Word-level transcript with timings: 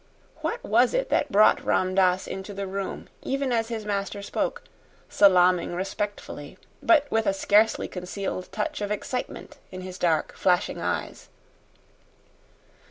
What 0.37 0.63
was 0.63 0.95
it 0.95 1.09
that 1.09 1.31
brought 1.31 1.63
Ram 1.63 1.93
Dass 1.93 2.25
into 2.25 2.55
the 2.55 2.65
room 2.65 3.07
even 3.21 3.51
as 3.51 3.67
his 3.67 3.85
master 3.85 4.23
spoke 4.23 4.63
salaaming 5.09 5.75
respectfully, 5.75 6.57
but 6.81 7.05
with 7.11 7.27
a 7.27 7.35
scarcely 7.35 7.87
concealed 7.87 8.51
touch 8.51 8.81
of 8.81 8.89
excitement 8.89 9.59
in 9.71 9.81
his 9.81 9.99
dark, 9.99 10.33
flashing 10.35 10.81
eyes? 10.81 11.29